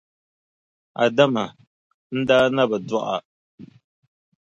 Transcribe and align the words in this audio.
Adama, 1.03 1.43
n 2.15 2.19
daa 2.27 2.45
na 2.53 2.63
bi 2.69 2.77
dɔɣi 2.89 3.11
a. 3.15 3.17